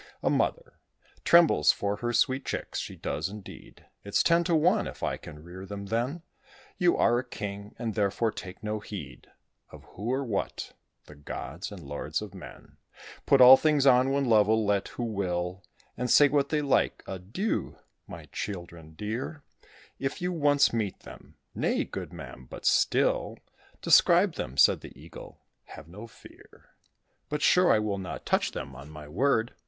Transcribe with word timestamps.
"A 0.23 0.31
mother 0.31 0.79
Trembles 1.23 1.71
for 1.71 1.97
her 1.97 2.11
sweet 2.11 2.43
chicks 2.43 2.79
she 2.79 2.95
does, 2.95 3.29
indeed. 3.29 3.85
It's 4.03 4.23
ten 4.23 4.43
to 4.45 4.55
one 4.55 4.87
if 4.87 5.03
I 5.03 5.15
can 5.15 5.43
rear 5.43 5.63
them 5.63 5.85
then. 5.85 6.23
[Illustration: 6.79 6.79
THE 6.79 6.85
EAGLE 6.85 6.87
AND 6.87 6.87
THE 6.87 6.87
OWL.] 6.87 6.97
You 6.97 6.97
are 7.15 7.19
a 7.19 7.23
king, 7.29 7.75
and, 7.77 7.93
therefore, 7.93 8.31
take 8.31 8.63
no 8.63 8.79
heed 8.79 9.27
Of 9.69 9.83
who 9.83 10.11
or 10.11 10.23
what. 10.23 10.73
The 11.05 11.13
gods 11.13 11.71
and 11.71 11.83
lords 11.83 12.19
of 12.19 12.33
men 12.33 12.77
Put 13.27 13.41
all 13.41 13.57
things 13.57 13.85
on 13.85 14.09
one 14.09 14.25
level: 14.25 14.65
let 14.65 14.87
who 14.87 15.03
will 15.03 15.63
Say 16.03 16.29
what 16.29 16.49
they 16.49 16.63
like. 16.63 17.03
Adieu, 17.05 17.77
my 18.07 18.25
children 18.31 18.95
dear, 18.95 19.43
If 19.99 20.19
you 20.19 20.31
once 20.33 20.73
meet 20.73 21.01
them." 21.01 21.35
"Nay, 21.53 21.83
good 21.85 22.11
ma'am, 22.11 22.47
but 22.49 22.65
still, 22.65 23.37
Describe 23.83 24.33
them," 24.33 24.57
said 24.57 24.81
the 24.81 24.99
Eagle; 24.99 25.41
"have 25.65 25.87
no 25.87 26.07
fear: 26.07 26.71
Be 27.29 27.37
sure 27.37 27.71
I 27.71 27.77
will 27.77 27.99
not 27.99 28.25
touch 28.25 28.53
them, 28.53 28.75
on 28.75 28.89
my 28.89 29.07
word." 29.07 29.53